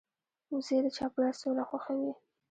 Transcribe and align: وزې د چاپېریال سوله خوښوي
وزې 0.53 0.77
د 0.85 0.87
چاپېریال 0.97 1.35
سوله 1.41 1.63
خوښوي 1.69 2.11